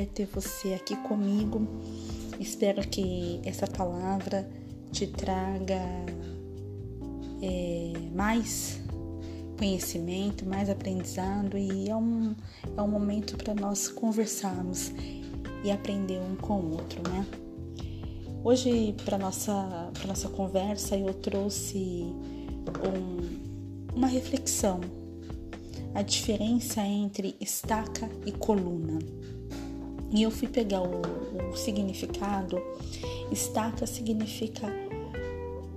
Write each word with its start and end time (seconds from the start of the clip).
prazer 0.00 0.06
ter 0.06 0.26
você 0.26 0.74
aqui 0.74 0.96
comigo. 0.96 1.66
Espero 2.38 2.86
que 2.88 3.40
essa 3.44 3.66
palavra 3.66 4.48
te 4.90 5.06
traga 5.06 5.80
é, 7.42 7.92
mais 8.14 8.80
conhecimento, 9.58 10.46
mais 10.46 10.70
aprendizado 10.70 11.58
e 11.58 11.90
é 11.90 11.96
um, 11.96 12.34
é 12.76 12.82
um 12.82 12.88
momento 12.88 13.36
para 13.36 13.54
nós 13.54 13.88
conversarmos 13.88 14.92
e 15.62 15.70
aprender 15.70 16.18
um 16.18 16.34
com 16.36 16.54
o 16.54 16.72
outro, 16.72 17.02
né? 17.10 17.26
Hoje, 18.42 18.94
para 19.04 19.18
nossa, 19.18 19.90
nossa 20.06 20.28
conversa, 20.30 20.96
eu 20.96 21.12
trouxe 21.12 22.06
um, 22.88 23.94
uma 23.94 24.06
reflexão 24.06 24.80
a 25.94 26.02
diferença 26.02 26.80
entre 26.82 27.36
estaca 27.40 28.08
e 28.24 28.32
coluna. 28.32 28.98
E 30.12 30.22
eu 30.22 30.30
fui 30.30 30.48
pegar 30.48 30.82
o, 30.82 31.00
o 31.52 31.56
significado. 31.56 32.60
Estaca 33.30 33.86
significa 33.86 34.66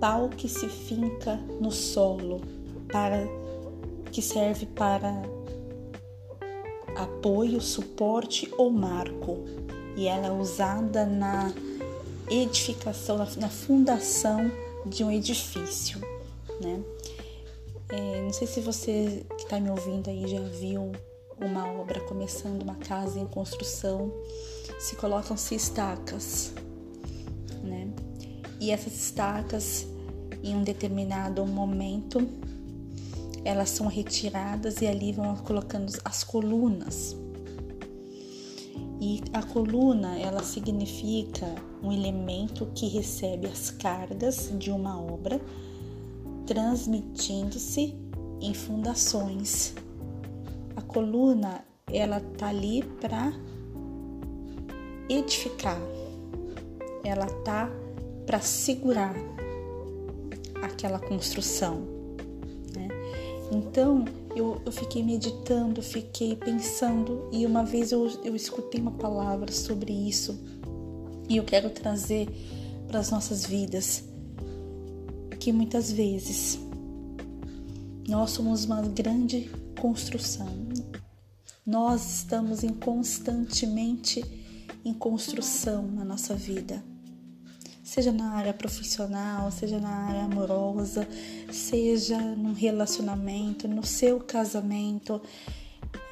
pau 0.00 0.28
que 0.28 0.48
se 0.48 0.68
finca 0.68 1.36
no 1.60 1.70
solo 1.70 2.40
para 2.88 3.26
que 4.10 4.20
serve 4.20 4.66
para 4.66 5.22
apoio, 6.96 7.60
suporte 7.60 8.50
ou 8.58 8.70
marco. 8.70 9.44
E 9.96 10.06
ela 10.08 10.26
é 10.26 10.32
usada 10.32 11.06
na 11.06 11.52
edificação, 12.28 13.18
na 13.36 13.48
fundação 13.48 14.50
de 14.86 15.04
um 15.04 15.10
edifício, 15.10 16.00
né? 16.60 16.82
É, 17.88 18.22
não 18.22 18.32
sei 18.32 18.46
se 18.46 18.60
você 18.60 19.24
que 19.36 19.44
está 19.44 19.60
me 19.60 19.70
ouvindo 19.70 20.08
aí 20.08 20.26
já 20.26 20.40
viu 20.40 20.92
uma 21.44 21.70
obra 21.70 22.00
começando, 22.00 22.62
uma 22.62 22.76
casa 22.76 23.18
em 23.18 23.26
construção, 23.26 24.12
se 24.78 24.96
colocam-se 24.96 25.54
estacas, 25.54 26.52
né? 27.62 27.88
E 28.60 28.70
essas 28.70 28.94
estacas, 28.94 29.86
em 30.42 30.56
um 30.56 30.62
determinado 30.62 31.44
momento, 31.44 32.26
elas 33.44 33.70
são 33.70 33.86
retiradas 33.86 34.80
e 34.80 34.86
ali 34.86 35.12
vão 35.12 35.36
colocando 35.36 35.92
as 36.04 36.24
colunas. 36.24 37.16
E 39.00 39.20
a 39.34 39.42
coluna, 39.42 40.18
ela 40.18 40.42
significa 40.42 41.46
um 41.82 41.92
elemento 41.92 42.66
que 42.74 42.88
recebe 42.88 43.46
as 43.46 43.70
cargas 43.70 44.50
de 44.58 44.70
uma 44.70 44.98
obra 44.98 45.40
transmitindo-se 46.46 47.94
em 48.40 48.54
fundações. 48.54 49.74
A 50.76 50.82
coluna 50.82 51.64
ela 51.92 52.20
tá 52.20 52.48
ali 52.48 52.82
para 53.00 53.32
edificar. 55.08 55.80
Ela 57.04 57.26
tá 57.26 57.70
para 58.26 58.40
segurar 58.40 59.14
aquela 60.62 60.98
construção. 60.98 61.82
Né? 62.74 62.88
Então 63.52 64.04
eu, 64.34 64.60
eu 64.64 64.72
fiquei 64.72 65.02
meditando, 65.02 65.82
fiquei 65.82 66.34
pensando 66.34 67.28
e 67.30 67.46
uma 67.46 67.64
vez 67.64 67.92
eu, 67.92 68.06
eu 68.24 68.34
escutei 68.34 68.80
uma 68.80 68.92
palavra 68.92 69.52
sobre 69.52 69.92
isso 69.92 70.38
e 71.28 71.36
eu 71.36 71.44
quero 71.44 71.70
trazer 71.70 72.28
para 72.88 72.98
as 72.98 73.10
nossas 73.10 73.46
vidas 73.46 74.04
que 75.38 75.52
muitas 75.52 75.92
vezes 75.92 76.58
nós 78.08 78.30
somos 78.30 78.64
uma 78.64 78.82
grande 78.82 79.50
construção. 79.78 80.63
Nós 81.66 82.18
estamos 82.18 82.62
em 82.62 82.72
constantemente 82.72 84.24
em 84.84 84.92
construção 84.92 85.86
na 85.86 86.04
nossa 86.04 86.34
vida. 86.34 86.82
Seja 87.82 88.12
na 88.12 88.32
área 88.32 88.52
profissional, 88.52 89.50
seja 89.50 89.78
na 89.78 89.88
área 89.88 90.24
amorosa, 90.24 91.06
seja 91.52 92.18
num 92.18 92.52
relacionamento, 92.52 93.68
no 93.68 93.84
seu 93.84 94.20
casamento, 94.20 95.20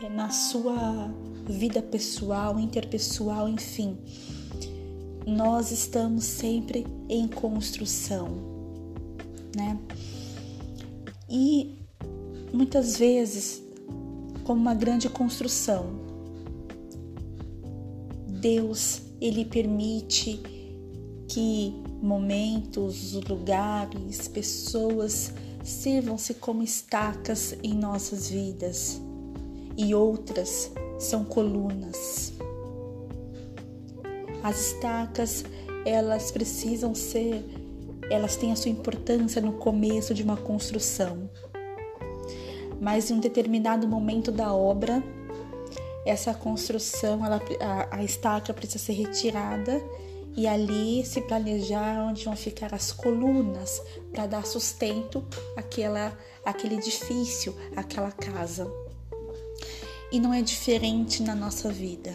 eh, 0.03 0.09
na 0.09 0.31
sua 0.31 1.11
vida 1.47 1.83
pessoal, 1.83 2.59
interpessoal, 2.59 3.49
enfim. 3.49 3.99
Nós 5.27 5.71
estamos 5.71 6.25
sempre 6.25 6.87
em 7.09 7.27
construção 7.27 8.53
né? 9.57 9.79
E 11.29 11.79
muitas 12.53 12.97
vezes, 12.97 13.63
como 14.45 14.61
uma 14.61 14.75
grande 14.75 15.09
construção, 15.09 15.87
Deus 18.27 19.03
ele 19.21 19.45
permite 19.45 20.43
que 21.29 21.75
momentos, 22.03 23.15
lugares, 23.29 24.27
pessoas 24.29 25.33
sirvam-se 25.63 26.35
como 26.35 26.63
estacas 26.63 27.57
em 27.63 27.75
nossas 27.75 28.29
vidas 28.29 29.01
e 29.77 29.95
outras 29.95 30.73
são 30.99 31.25
colunas. 31.25 32.33
As 34.43 34.73
estacas, 34.73 35.45
elas 35.87 36.33
precisam 36.33 36.95
ser 36.95 37.45
elas 38.11 38.37
têm 38.37 38.53
a 38.53 38.57
sua 38.57 38.71
importância 38.71 39.41
no 39.41 39.55
começo 39.55 40.13
de 40.13 40.23
uma 40.23 40.37
construção. 40.37 41.31
Mas 42.83 43.13
em 43.13 43.15
um 43.15 43.21
determinado 43.21 43.87
momento 43.87 44.33
da 44.33 44.53
obra, 44.53 45.01
essa 46.05 46.35
construção, 46.35 47.25
ela, 47.25 47.41
a, 47.61 47.99
a 47.99 48.03
estaca 48.03 48.53
precisa 48.53 48.81
ser 48.81 48.95
retirada 48.95 49.81
e 50.37 50.49
ali 50.49 51.07
se 51.07 51.21
planejar 51.21 52.05
onde 52.05 52.25
vão 52.25 52.35
ficar 52.35 52.75
as 52.75 52.91
colunas 52.91 53.81
para 54.11 54.27
dar 54.27 54.45
sustento 54.45 55.25
àquela, 55.57 56.19
àquele 56.45 56.75
edifício, 56.75 57.55
àquela 57.77 58.11
casa. 58.11 58.69
E 60.11 60.19
não 60.19 60.35
é 60.35 60.43
diferente 60.43 61.23
na 61.23 61.37
nossa 61.37 61.69
vida. 61.69 62.13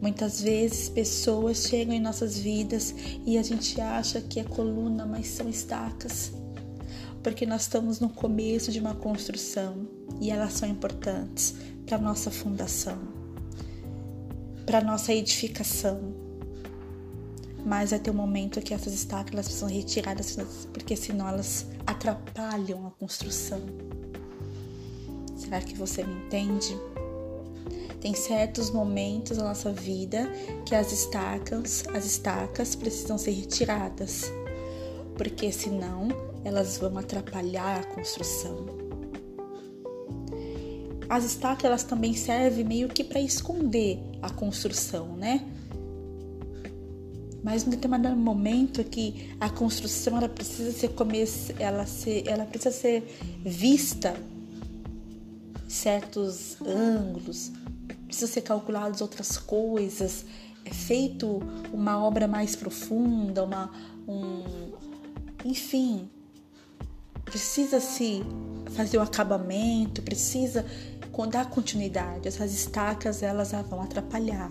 Muitas 0.00 0.40
vezes 0.40 0.88
pessoas 0.88 1.66
chegam 1.66 1.92
em 1.92 2.00
nossas 2.00 2.38
vidas 2.38 2.94
e 3.26 3.36
a 3.36 3.42
gente 3.42 3.80
acha 3.80 4.20
que 4.20 4.38
é 4.38 4.44
coluna, 4.44 5.04
mas 5.04 5.26
são 5.26 5.48
estacas. 5.48 6.32
Porque 7.22 7.46
nós 7.46 7.62
estamos 7.62 8.00
no 8.00 8.08
começo 8.08 8.72
de 8.72 8.80
uma 8.80 8.94
construção 8.94 9.86
e 10.20 10.30
elas 10.30 10.54
são 10.54 10.68
importantes 10.68 11.54
para 11.86 11.98
nossa 11.98 12.30
fundação, 12.30 12.98
para 14.66 14.80
nossa 14.80 15.12
edificação. 15.12 16.14
Mas 17.64 17.90
vai 17.90 18.00
ter 18.00 18.10
um 18.10 18.14
momento 18.14 18.60
que 18.60 18.74
essas 18.74 18.92
estacas 18.92 19.30
precisam 19.30 19.68
retiradas, 19.68 20.36
porque 20.72 20.96
senão 20.96 21.28
elas 21.28 21.66
atrapalham 21.86 22.86
a 22.86 22.90
construção. 22.90 23.60
Será 25.36 25.60
que 25.60 25.76
você 25.76 26.02
me 26.02 26.24
entende? 26.24 26.76
Tem 28.00 28.14
certos 28.14 28.68
momentos 28.70 29.38
na 29.38 29.44
nossa 29.44 29.72
vida 29.72 30.28
que 30.66 30.74
as 30.74 30.90
estacas, 30.90 31.84
as 31.94 32.04
estacas 32.04 32.74
precisam 32.74 33.16
ser 33.16 33.30
retiradas, 33.30 34.32
porque 35.16 35.52
senão 35.52 36.08
elas 36.44 36.78
vão 36.78 36.98
atrapalhar 36.98 37.80
a 37.80 37.84
construção. 37.84 38.66
As 41.08 41.24
estacas 41.24 41.64
elas 41.64 41.84
também 41.84 42.14
servem 42.14 42.64
meio 42.64 42.88
que 42.88 43.04
para 43.04 43.20
esconder 43.20 43.98
a 44.22 44.30
construção, 44.30 45.16
né? 45.16 45.46
Mas 47.42 47.66
em 47.66 47.70
determinado 47.70 48.16
momento 48.16 48.84
que 48.84 49.34
a 49.40 49.50
construção 49.50 50.16
ela 50.16 50.28
precisa 50.28 50.72
ser 50.72 50.90
ela 51.58 51.84
ser, 51.86 52.26
ela 52.26 52.44
precisa 52.44 52.74
ser 52.74 53.02
vista 53.44 54.14
certos 55.66 56.56
ângulos, 56.60 57.50
precisa 58.06 58.30
ser 58.30 58.42
calculadas 58.42 59.00
outras 59.00 59.38
coisas, 59.38 60.24
é 60.64 60.70
feito 60.70 61.42
uma 61.72 62.02
obra 62.02 62.28
mais 62.28 62.54
profunda, 62.54 63.42
uma, 63.42 63.70
um, 64.06 64.72
enfim, 65.44 66.08
precisa 67.24 67.80
se 67.80 68.22
fazer 68.74 68.98
o 68.98 69.02
acabamento, 69.02 70.02
precisa 70.02 70.64
dar 71.30 71.48
continuidade. 71.50 72.28
Essas 72.28 72.52
estacas 72.52 73.22
elas 73.22 73.52
vão 73.52 73.82
atrapalhar, 73.82 74.50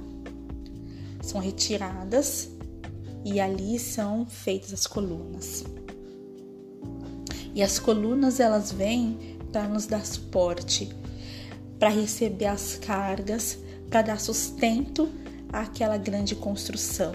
são 1.22 1.42
retiradas 1.42 2.50
e 3.24 3.40
ali 3.40 3.80
são 3.80 4.26
feitas 4.26 4.74
as 4.74 4.88
colunas. 4.88 5.64
E 7.54 7.62
as 7.62 7.80
colunas 7.80 8.40
elas 8.40 8.72
vêm 8.72 9.38
para 9.52 9.68
nos 9.68 9.86
dar 9.86 10.06
suporte, 10.06 10.90
para 11.78 11.90
receber 11.90 12.46
as 12.46 12.76
cargas, 12.76 13.58
para 13.90 14.02
dar 14.02 14.20
sustento 14.20 15.10
àquela 15.52 15.98
grande 15.98 16.36
construção. 16.36 17.14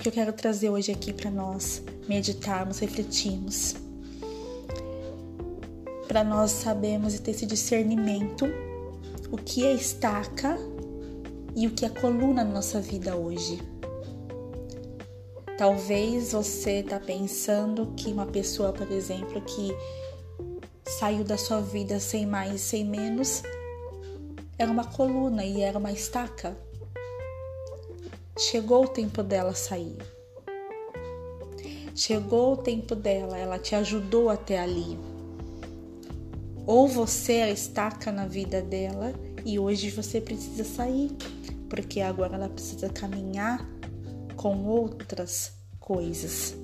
Que 0.00 0.08
eu 0.08 0.12
quero 0.12 0.32
trazer 0.32 0.70
hoje 0.70 0.90
aqui 0.90 1.12
para 1.12 1.30
nós 1.30 1.82
meditarmos, 2.08 2.78
refletirmos, 2.78 3.74
para 6.08 6.24
nós 6.24 6.50
sabermos 6.50 7.14
e 7.14 7.20
ter 7.20 7.32
esse 7.32 7.44
discernimento 7.44 8.46
o 9.30 9.36
que 9.36 9.64
é 9.64 9.72
estaca 9.74 10.58
e 11.54 11.66
o 11.66 11.70
que 11.70 11.84
é 11.84 11.88
coluna 11.88 12.42
na 12.42 12.54
nossa 12.54 12.80
vida 12.80 13.14
hoje. 13.14 13.60
Talvez 15.56 16.32
você 16.32 16.80
está 16.80 16.98
pensando 16.98 17.92
que 17.94 18.10
uma 18.10 18.26
pessoa, 18.26 18.72
por 18.72 18.90
exemplo, 18.90 19.40
que 19.42 19.70
saiu 20.98 21.22
da 21.22 21.36
sua 21.36 21.60
vida 21.60 22.00
sem 22.00 22.24
mais, 22.24 22.62
sem 22.62 22.84
menos, 22.84 23.42
era 24.58 24.70
uma 24.70 24.84
coluna 24.84 25.44
e 25.44 25.60
era 25.60 25.78
uma 25.78 25.92
estaca. 25.92 26.56
Chegou 28.40 28.84
o 28.84 28.88
tempo 28.88 29.22
dela 29.22 29.54
sair. 29.54 29.98
Chegou 31.94 32.54
o 32.54 32.56
tempo 32.56 32.94
dela, 32.94 33.36
ela 33.36 33.58
te 33.58 33.74
ajudou 33.74 34.30
até 34.30 34.58
ali. 34.58 34.98
Ou 36.66 36.88
você 36.88 37.34
é 37.34 37.42
a 37.42 37.50
estaca 37.50 38.10
na 38.10 38.26
vida 38.26 38.62
dela 38.62 39.12
e 39.44 39.58
hoje 39.58 39.90
você 39.90 40.22
precisa 40.22 40.64
sair, 40.64 41.10
porque 41.68 42.00
agora 42.00 42.36
ela 42.36 42.48
precisa 42.48 42.88
caminhar 42.88 43.68
com 44.36 44.64
outras 44.64 45.52
coisas. 45.78 46.56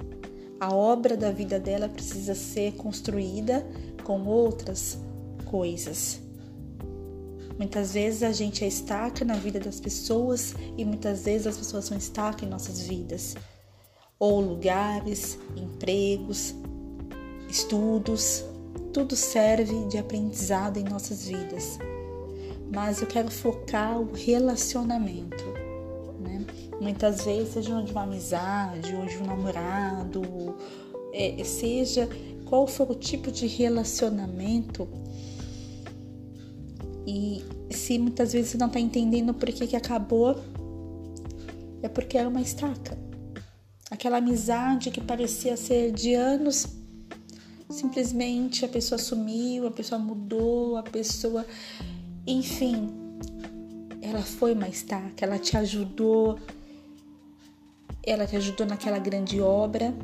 A 0.59 0.75
obra 0.75 1.15
da 1.15 1.31
vida 1.31 1.61
dela 1.61 1.91
precisa 1.91 2.35
ser 2.35 2.73
construída 2.77 3.67
com 4.03 4.25
outras 4.25 4.99
coisas. 5.45 6.26
Muitas 7.59 7.95
vezes 7.95 8.23
a 8.23 8.33
gente 8.33 8.65
é 8.65 8.69
estaca 8.69 9.25
na 9.25 9.35
vida 9.35 9.59
das 9.59 9.81
pessoas 9.81 10.55
e 10.77 10.85
muitas 10.85 11.25
vezes 11.25 11.47
as 11.47 11.57
pessoas 11.57 11.87
são 11.87 11.97
estaca 11.97 12.45
em 12.45 12.49
nossas 12.49 12.83
vidas. 12.83 13.35
Ou 14.19 14.41
lugares, 14.41 15.39
empregos, 15.57 16.55
estudos, 17.49 18.45
tudo 18.93 19.17
serve 19.17 19.87
de 19.89 19.99
aprendizado 19.99 20.79
em 20.79 20.85
nossas 20.85 21.27
vidas. 21.27 21.79
Mas 22.73 23.01
eu 23.01 23.07
quero 23.07 23.31
focar 23.31 24.01
o 24.01 24.13
relacionamento, 24.13 25.45
né? 26.21 26.45
Muitas 26.81 27.25
vezes, 27.25 27.55
seja 27.55 27.83
de 27.83 27.93
uma 27.93 28.03
amizade 28.03 28.95
ou 28.95 29.07
de 29.07 29.17
um 29.19 29.27
namorado, 29.27 30.57
é, 31.13 31.43
seja 31.45 32.09
qual 32.45 32.67
for 32.67 32.91
o 32.91 32.95
tipo 32.95 33.31
de 33.31 33.47
relacionamento, 33.47 34.89
e 37.07 37.45
se 37.71 37.99
muitas 37.99 38.33
vezes 38.33 38.51
você 38.51 38.59
não 38.59 38.67
está 38.67 38.81
entendendo 38.81 39.33
por 39.33 39.49
que, 39.53 39.67
que 39.67 39.77
acabou, 39.77 40.43
é 41.81 41.89
porque 41.89 42.19
era 42.19 42.29
uma 42.29 42.41
estaca. 42.41 42.99
Aquela 43.89 44.17
amizade 44.17 44.91
que 44.91 45.01
parecia 45.01 45.57
ser 45.57 45.93
de 45.93 46.15
anos, 46.15 46.67
simplesmente 47.71 48.65
a 48.65 48.69
pessoa 48.69 48.99
sumiu, 48.99 49.69
a 49.69 49.71
pessoa 49.71 50.01
mudou, 50.01 50.77
a 50.77 50.83
pessoa. 50.83 51.47
Enfim, 52.27 52.91
ela 54.03 54.23
foi 54.23 54.53
uma 54.53 54.69
estaca, 54.69 55.25
ela 55.25 55.39
te 55.39 55.57
ajudou, 55.57 56.41
ela 58.03 58.27
te 58.27 58.35
ajudou 58.35 58.67
naquela 58.67 58.99
grande 58.99 59.41
obra 59.41 59.95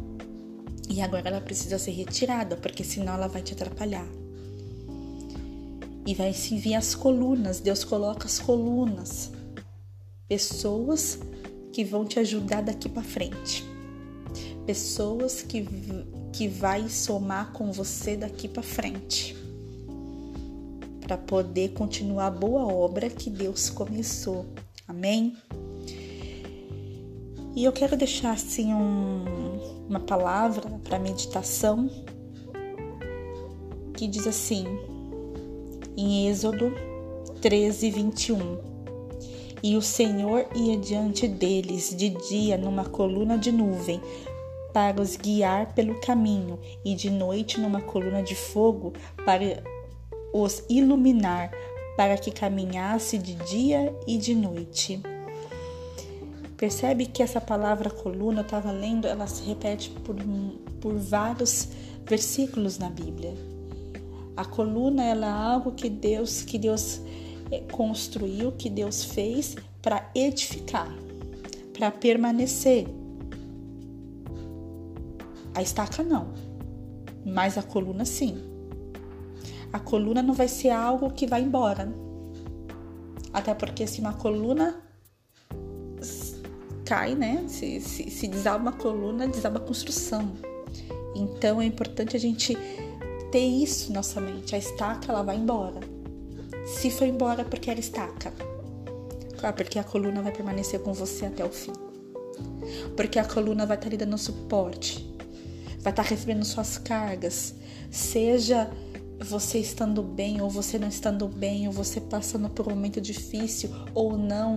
e 0.88 1.00
agora 1.00 1.28
ela 1.28 1.40
precisa 1.40 1.80
ser 1.80 1.90
retirada, 1.90 2.56
porque 2.56 2.84
senão 2.84 3.14
ela 3.14 3.26
vai 3.26 3.42
te 3.42 3.54
atrapalhar 3.54 4.21
e 6.06 6.14
vai 6.14 6.32
se 6.32 6.56
vir 6.58 6.74
as 6.74 6.94
colunas. 6.94 7.60
Deus 7.60 7.84
coloca 7.84 8.26
as 8.26 8.38
colunas, 8.38 9.30
pessoas 10.28 11.18
que 11.72 11.84
vão 11.84 12.04
te 12.04 12.18
ajudar 12.18 12.62
daqui 12.62 12.88
para 12.88 13.02
frente, 13.02 13.64
pessoas 14.66 15.42
que 15.42 15.66
que 16.32 16.48
vai 16.48 16.88
somar 16.88 17.52
com 17.52 17.70
você 17.70 18.16
daqui 18.16 18.48
para 18.48 18.62
frente, 18.62 19.36
para 21.00 21.18
poder 21.18 21.72
continuar 21.72 22.28
a 22.28 22.30
boa 22.30 22.66
obra 22.66 23.10
que 23.10 23.28
Deus 23.28 23.68
começou. 23.68 24.46
Amém. 24.88 25.36
E 27.54 27.64
eu 27.64 27.72
quero 27.72 27.96
deixar 27.98 28.32
assim 28.32 28.72
um, 28.72 29.86
uma 29.88 30.00
palavra 30.00 30.70
para 30.82 30.98
meditação 30.98 31.90
que 33.94 34.08
diz 34.08 34.26
assim: 34.26 34.64
em 35.96 36.28
Êxodo 36.28 36.72
13, 37.40 37.90
21. 37.90 38.58
E 39.62 39.76
o 39.76 39.82
Senhor 39.82 40.46
ia 40.54 40.76
diante 40.76 41.28
deles 41.28 41.94
de 41.96 42.10
dia 42.28 42.56
numa 42.56 42.84
coluna 42.84 43.38
de 43.38 43.52
nuvem, 43.52 44.00
para 44.72 45.00
os 45.00 45.16
guiar 45.16 45.74
pelo 45.74 46.00
caminho, 46.00 46.58
e 46.84 46.94
de 46.94 47.10
noite 47.10 47.60
numa 47.60 47.80
coluna 47.80 48.22
de 48.22 48.34
fogo, 48.34 48.92
para 49.24 49.62
os 50.32 50.64
iluminar, 50.68 51.50
para 51.96 52.16
que 52.16 52.30
caminhasse 52.30 53.18
de 53.18 53.34
dia 53.34 53.94
e 54.06 54.16
de 54.16 54.34
noite. 54.34 55.00
Percebe 56.56 57.06
que 57.06 57.22
essa 57.22 57.40
palavra 57.40 57.90
coluna, 57.90 58.40
eu 58.40 58.44
estava 58.44 58.70
lendo, 58.70 59.06
ela 59.06 59.26
se 59.26 59.42
repete 59.42 59.90
por, 59.90 60.16
por 60.80 60.94
vários 60.94 61.68
versículos 62.06 62.78
na 62.78 62.88
Bíblia. 62.88 63.34
A 64.36 64.44
coluna 64.44 65.04
ela 65.04 65.26
é 65.26 65.30
algo 65.30 65.72
que 65.72 65.88
Deus 65.88 66.42
que 66.42 66.58
Deus 66.58 67.00
eh, 67.50 67.62
construiu, 67.70 68.52
que 68.52 68.70
Deus 68.70 69.04
fez 69.04 69.56
para 69.80 70.10
edificar, 70.14 70.88
para 71.76 71.90
permanecer. 71.90 72.86
A 75.54 75.60
estaca 75.60 76.02
não, 76.02 76.32
mas 77.26 77.58
a 77.58 77.62
coluna 77.62 78.04
sim. 78.04 78.38
A 79.72 79.78
coluna 79.78 80.22
não 80.22 80.34
vai 80.34 80.48
ser 80.48 80.70
algo 80.70 81.10
que 81.10 81.26
vai 81.26 81.42
embora. 81.42 81.92
Até 83.32 83.54
porque 83.54 83.86
se 83.86 84.00
uma 84.00 84.12
coluna 84.12 84.82
cai, 86.84 87.14
né? 87.14 87.44
Se, 87.48 87.80
se, 87.80 88.10
se 88.10 88.28
desaba 88.28 88.62
uma 88.62 88.72
coluna, 88.72 89.26
desaba 89.26 89.58
a 89.58 89.62
construção. 89.62 90.32
Então 91.14 91.60
é 91.60 91.64
importante 91.64 92.16
a 92.16 92.20
gente 92.20 92.56
ter 93.32 93.40
isso 93.40 93.88
na 93.88 93.96
nossa 93.96 94.20
mente. 94.20 94.54
A 94.54 94.58
estaca 94.58 95.10
ela 95.10 95.22
vai 95.22 95.36
embora. 95.36 95.80
Se 96.66 96.90
foi 96.90 97.08
embora 97.08 97.44
porque 97.44 97.70
era 97.70 97.80
estaca. 97.80 98.32
Claro, 99.38 99.56
porque 99.56 99.78
a 99.78 99.84
coluna 99.84 100.22
vai 100.22 100.30
permanecer 100.30 100.80
com 100.80 100.92
você 100.92 101.26
até 101.26 101.42
o 101.44 101.48
fim. 101.48 101.72
Porque 102.94 103.18
a 103.18 103.24
coluna 103.24 103.66
vai 103.66 103.76
estar 103.76 103.88
lhe 103.88 103.96
dando 103.96 104.18
suporte. 104.18 105.10
Vai 105.80 105.92
estar 105.92 106.02
recebendo 106.02 106.44
suas 106.44 106.76
cargas. 106.76 107.54
Seja 107.90 108.70
você 109.18 109.58
estando 109.58 110.02
bem 110.02 110.42
ou 110.42 110.50
você 110.50 110.78
não 110.78 110.88
estando 110.88 111.26
bem, 111.26 111.66
ou 111.66 111.72
você 111.72 112.00
passando 112.00 112.50
por 112.50 112.66
um 112.66 112.70
momento 112.70 113.00
difícil 113.00 113.70
ou 113.94 114.18
não, 114.18 114.56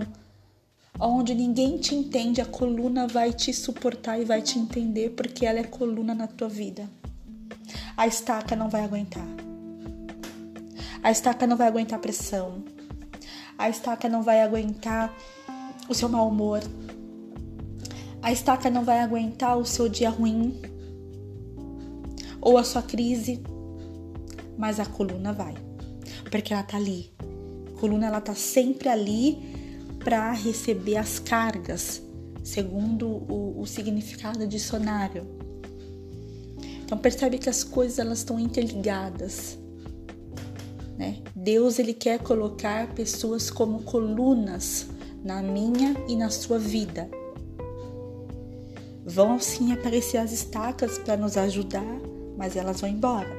onde 0.98 1.34
ninguém 1.34 1.78
te 1.78 1.94
entende, 1.94 2.40
a 2.40 2.44
coluna 2.44 3.06
vai 3.06 3.32
te 3.32 3.52
suportar 3.52 4.20
e 4.20 4.24
vai 4.24 4.42
te 4.42 4.58
entender 4.58 5.10
porque 5.10 5.46
ela 5.46 5.60
é 5.60 5.64
coluna 5.64 6.16
na 6.16 6.26
tua 6.26 6.48
vida 6.48 6.88
a 7.96 8.06
estaca 8.06 8.54
não 8.54 8.68
vai 8.68 8.84
aguentar. 8.84 9.26
A 11.02 11.10
estaca 11.10 11.46
não 11.46 11.56
vai 11.56 11.68
aguentar 11.68 11.98
pressão. 11.98 12.62
A 13.56 13.70
estaca 13.70 14.08
não 14.08 14.22
vai 14.22 14.42
aguentar 14.42 15.14
o 15.88 15.94
seu 15.94 16.08
mau 16.08 16.28
humor. 16.28 16.60
A 18.20 18.30
estaca 18.30 18.68
não 18.68 18.84
vai 18.84 19.00
aguentar 19.00 19.56
o 19.56 19.64
seu 19.64 19.88
dia 19.88 20.10
ruim 20.10 20.60
ou 22.40 22.58
a 22.58 22.64
sua 22.64 22.82
crise, 22.82 23.42
mas 24.58 24.78
a 24.78 24.84
coluna 24.84 25.32
vai, 25.32 25.54
porque 26.30 26.52
ela 26.52 26.62
tá 26.62 26.76
ali. 26.76 27.10
A 27.68 27.80
coluna 27.80 28.06
ela 28.06 28.20
tá 28.20 28.34
sempre 28.34 28.88
ali 28.88 29.38
para 30.04 30.32
receber 30.32 30.96
as 30.96 31.18
cargas, 31.18 32.02
segundo 32.44 33.08
o, 33.08 33.60
o 33.60 33.66
significado 33.66 34.46
dicionário. 34.46 35.35
Então 36.86 36.96
percebe 36.96 37.36
que 37.36 37.50
as 37.50 37.64
coisas 37.64 37.98
elas 37.98 38.18
estão 38.18 38.38
interligadas. 38.38 39.58
Né? 40.96 41.20
Deus 41.34 41.80
ele 41.80 41.92
quer 41.92 42.20
colocar 42.20 42.94
pessoas 42.94 43.50
como 43.50 43.82
colunas 43.82 44.86
na 45.24 45.42
minha 45.42 45.96
e 46.06 46.14
na 46.14 46.30
sua 46.30 46.60
vida. 46.60 47.10
Vão 49.04 49.40
sim 49.40 49.72
aparecer 49.72 50.18
as 50.18 50.30
estacas 50.30 50.96
para 50.96 51.16
nos 51.16 51.36
ajudar, 51.36 52.00
mas 52.36 52.54
elas 52.54 52.80
vão 52.80 52.88
embora. 52.88 53.34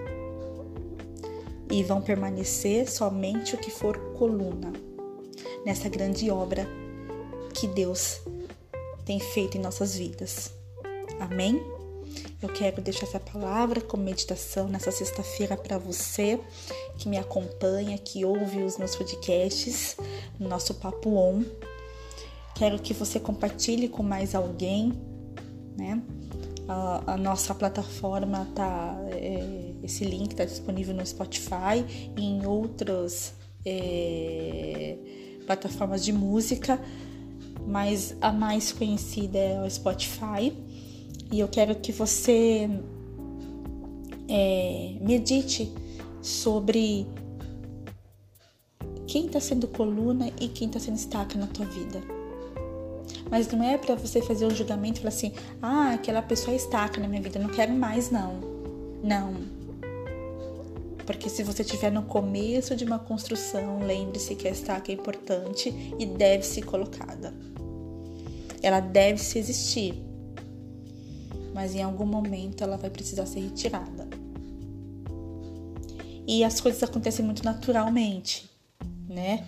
E 1.71 1.83
vão 1.83 2.01
permanecer 2.01 2.89
somente 2.91 3.55
o 3.55 3.57
que 3.57 3.71
for 3.71 3.97
coluna 4.17 4.73
nessa 5.65 5.87
grande 5.87 6.29
obra 6.29 6.67
que 7.53 7.65
Deus 7.65 8.19
tem 9.05 9.21
feito 9.21 9.57
em 9.57 9.61
nossas 9.61 9.95
vidas. 9.95 10.51
Amém? 11.19 11.76
Eu 12.41 12.49
quero 12.49 12.81
deixar 12.81 13.07
essa 13.07 13.19
palavra 13.19 13.81
como 13.81 14.03
meditação 14.03 14.67
nessa 14.67 14.91
sexta-feira 14.91 15.57
para 15.57 15.77
você 15.77 16.39
que 16.97 17.09
me 17.09 17.17
acompanha, 17.17 17.97
que 17.97 18.23
ouve 18.23 18.61
os 18.61 18.77
meus 18.77 18.95
podcasts, 18.95 19.97
no 20.39 20.47
nosso 20.47 20.75
Papo 20.75 21.15
On. 21.15 21.43
Quero 22.53 22.79
que 22.79 22.93
você 22.93 23.19
compartilhe 23.19 23.87
com 23.87 24.03
mais 24.03 24.35
alguém, 24.35 24.93
né? 25.75 26.01
A, 26.67 27.13
a 27.13 27.17
nossa 27.17 27.55
plataforma 27.55 28.47
tá, 28.53 28.95
é, 29.09 29.73
esse 29.83 30.03
link 30.03 30.31
está 30.31 30.45
disponível 30.45 30.93
no 30.93 31.05
Spotify 31.05 31.83
e 32.15 32.21
em 32.21 32.45
outros 32.45 33.33
é, 33.65 34.97
plataformas 35.45 36.03
de 36.03 36.11
música, 36.11 36.79
mas 37.65 38.15
a 38.21 38.31
mais 38.31 38.71
conhecida 38.71 39.37
é 39.37 39.61
o 39.61 39.69
Spotify. 39.69 40.53
E 41.31 41.39
eu 41.39 41.47
quero 41.47 41.75
que 41.75 41.91
você 41.91 42.69
é, 44.29 44.95
medite 45.01 45.71
sobre 46.21 47.07
quem 49.05 49.27
está 49.27 49.39
sendo 49.39 49.67
coluna 49.67 50.29
e 50.39 50.47
quem 50.47 50.67
está 50.67 50.79
sendo 50.79 50.97
estaca 50.97 51.37
na 51.37 51.47
tua 51.47 51.65
vida. 51.65 52.01
Mas 53.29 53.47
não 53.49 53.63
é 53.63 53.77
para 53.77 53.95
você 53.95 54.21
fazer 54.21 54.45
um 54.45 54.51
julgamento 54.51 54.99
e 54.99 55.01
falar 55.01 55.13
assim: 55.13 55.33
ah, 55.61 55.93
aquela 55.93 56.21
pessoa 56.21 56.53
é 56.53 56.57
estaca 56.57 56.99
na 56.99 57.07
minha 57.07 57.21
vida, 57.21 57.39
não 57.39 57.49
quero 57.49 57.73
mais, 57.73 58.09
não. 58.09 58.39
Não. 59.03 59.33
Porque 61.05 61.29
se 61.29 61.41
você 61.41 61.61
estiver 61.61 61.89
no 61.89 62.03
começo 62.03 62.75
de 62.75 62.83
uma 62.83 62.99
construção, 62.99 63.79
lembre-se 63.79 64.35
que 64.35 64.47
a 64.47 64.51
estaca 64.51 64.91
é 64.91 64.95
importante 64.95 65.73
e 65.97 66.05
deve 66.05 66.43
ser 66.43 66.63
colocada. 66.63 67.33
Ela 68.61 68.81
deve 68.81 69.19
se 69.19 69.39
existir. 69.39 70.06
Mas 71.57 71.73
em 71.73 71.81
algum 71.81 72.05
momento 72.05 72.63
ela 72.63 72.77
vai 72.77 72.87
precisar 72.87 73.25
ser 73.25 73.39
retirada. 73.39 74.07
E 76.27 76.43
as 76.43 76.61
coisas 76.61 76.83
acontecem 76.83 77.25
muito 77.25 77.43
naturalmente, 77.43 78.47
né? 79.09 79.43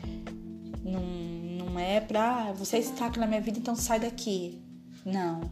Não, 0.84 1.04
não 1.04 1.80
é 1.80 2.02
pra 2.02 2.48
ah, 2.48 2.52
você 2.52 2.80
estaca 2.80 3.20
na 3.20 3.28
minha 3.28 3.40
vida, 3.40 3.60
então 3.60 3.76
sai 3.76 4.00
daqui. 4.00 4.60
Não. 5.06 5.52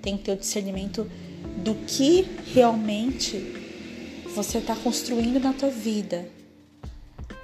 Tem 0.00 0.16
que 0.16 0.24
ter 0.24 0.32
o 0.32 0.36
discernimento 0.38 1.06
do 1.62 1.74
que 1.86 2.22
realmente 2.54 3.36
você 4.34 4.56
está 4.56 4.74
construindo 4.74 5.38
na 5.38 5.52
tua 5.52 5.68
vida. 5.68 6.26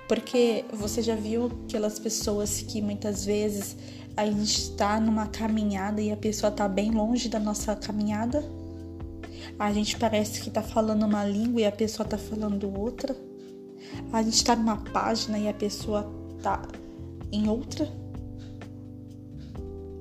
Porque 0.08 0.64
você 0.72 1.02
já 1.02 1.14
viu 1.14 1.52
aquelas 1.66 1.98
pessoas 1.98 2.62
que 2.62 2.80
muitas 2.80 3.22
vezes 3.22 3.76
a 4.16 4.24
gente 4.24 4.58
está 4.58 4.98
numa 4.98 5.26
caminhada 5.26 6.00
e 6.00 6.10
a 6.10 6.16
pessoa 6.16 6.50
está 6.50 6.66
bem 6.66 6.90
longe 6.90 7.28
da 7.28 7.38
nossa 7.38 7.76
caminhada? 7.76 8.42
A 9.58 9.72
gente 9.72 9.98
parece 9.98 10.40
que 10.40 10.48
está 10.48 10.62
falando 10.62 11.04
uma 11.04 11.24
língua 11.24 11.60
e 11.60 11.66
a 11.66 11.72
pessoa 11.72 12.04
está 12.06 12.16
falando 12.16 12.72
outra? 12.78 13.14
A 14.12 14.22
gente 14.22 14.34
está 14.34 14.56
numa 14.56 14.78
página 14.78 15.38
e 15.38 15.48
a 15.48 15.54
pessoa 15.54 16.10
está 16.36 16.62
em 17.30 17.48
outra? 17.48 17.86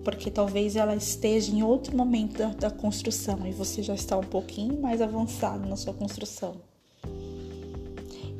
Porque 0.04 0.32
talvez 0.32 0.76
ela 0.76 0.96
esteja 0.96 1.52
em 1.52 1.64
outro 1.64 1.96
momento 1.96 2.38
da, 2.38 2.48
da 2.48 2.72
construção 2.72 3.46
e 3.46 3.52
você 3.52 3.84
já 3.84 3.96
está 3.96 4.18
um 4.18 4.24
pouquinho 4.24 4.82
mais 4.82 5.02
avançado 5.02 5.68
na 5.68 5.76
sua 5.76 5.94
construção. 5.94 6.56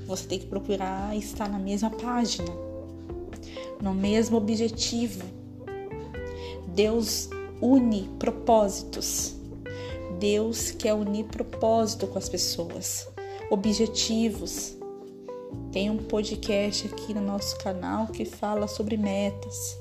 Você 0.08 0.28
tem 0.28 0.40
que 0.40 0.46
procurar 0.46 1.18
estar 1.18 1.50
na 1.50 1.58
mesma 1.58 1.90
página, 1.90 2.48
no 3.82 3.94
mesmo 3.94 4.38
objetivo. 4.38 5.35
Deus 6.76 7.30
une 7.62 8.10
propósitos. 8.20 9.34
Deus 10.20 10.72
quer 10.72 10.94
unir 10.94 11.24
propósito 11.26 12.06
com 12.06 12.18
as 12.18 12.28
pessoas, 12.28 13.08
objetivos. 13.50 14.76
Tem 15.72 15.90
um 15.90 15.98
podcast 15.98 16.88
aqui 16.88 17.14
no 17.14 17.22
nosso 17.22 17.58
canal 17.60 18.08
que 18.08 18.26
fala 18.26 18.68
sobre 18.68 18.98
metas 18.98 19.78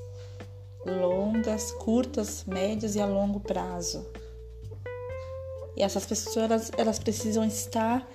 longas, 0.85 1.71
curtas, 1.71 2.45
médias 2.45 2.95
e 2.95 3.01
a 3.01 3.05
longo 3.05 3.41
prazo. 3.41 4.05
E 5.75 5.83
essas 5.83 6.05
pessoas 6.05 6.37
elas, 6.37 6.71
elas 6.77 6.99
precisam 6.99 7.43
estar 7.43 8.07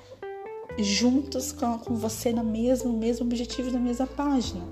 juntos 0.78 1.52
com, 1.52 1.78
com 1.80 1.96
você 1.96 2.32
no 2.32 2.44
mesmo, 2.44 2.96
mesmo 2.96 3.26
objetivo, 3.26 3.70
na 3.70 3.78
mesma 3.78 4.06
página. 4.06 4.64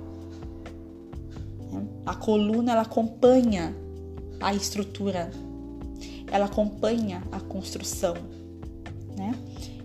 A 2.07 2.15
coluna 2.15 2.73
ela 2.73 2.83
acompanha 2.83 3.77
a 4.40 4.54
estrutura, 4.54 5.30
ela 6.30 6.47
acompanha 6.47 7.23
a 7.33 7.40
construção, 7.40 8.14
né? 9.16 9.35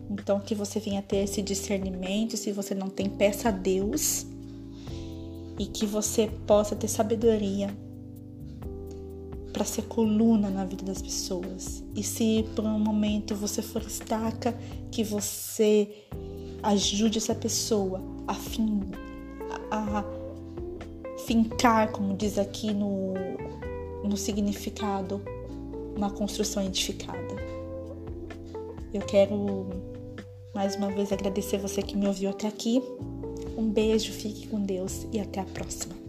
Então 0.09 0.39
que 0.39 0.53
você 0.53 0.79
venha 0.79 1.01
ter 1.01 1.17
esse 1.17 1.41
discernimento, 1.41 2.37
se 2.37 2.51
você 2.51 2.75
não 2.75 2.89
tem 2.89 3.09
peça 3.09 3.49
a 3.49 3.51
Deus 3.51 4.25
e 5.57 5.65
que 5.65 5.85
você 5.85 6.29
possa 6.45 6.75
ter 6.75 6.87
sabedoria 6.87 7.69
para 9.51 9.63
ser 9.63 9.83
coluna 9.83 10.49
na 10.49 10.65
vida 10.65 10.83
das 10.83 11.01
pessoas. 11.01 11.83
E 11.95 12.03
se 12.03 12.45
por 12.55 12.65
um 12.65 12.79
momento 12.79 13.35
você 13.35 13.61
for 13.61 13.81
estaca, 13.83 14.57
que 14.91 15.03
você 15.03 15.87
ajude 16.63 17.19
essa 17.19 17.35
pessoa 17.35 18.01
a, 18.27 18.35
a 19.71 20.03
fincar, 21.25 21.91
como 21.91 22.15
diz 22.17 22.37
aqui 22.39 22.73
no, 22.73 23.13
no 24.07 24.17
significado, 24.17 25.21
uma 25.95 26.11
construção 26.11 26.63
edificada. 26.63 27.35
Eu 28.93 29.01
quero 29.01 29.69
mais 30.53 30.75
uma 30.75 30.89
vez 30.91 31.11
agradecer 31.11 31.57
você 31.57 31.81
que 31.81 31.97
me 31.97 32.07
ouviu 32.07 32.29
até 32.29 32.47
aqui. 32.47 32.81
Um 33.57 33.69
beijo, 33.69 34.11
fique 34.11 34.47
com 34.47 34.61
Deus 34.61 35.07
e 35.11 35.19
até 35.19 35.39
a 35.39 35.45
próxima. 35.45 36.02